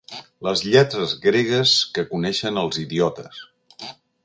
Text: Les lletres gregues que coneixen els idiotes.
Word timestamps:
Les 0.45 0.61
lletres 0.75 1.13
gregues 1.25 1.75
que 1.97 2.05
coneixen 2.15 2.59
els 2.65 2.83
idiotes. 2.87 3.45